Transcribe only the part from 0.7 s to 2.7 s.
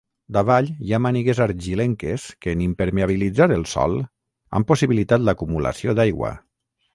hi ha mànigues argilenques que en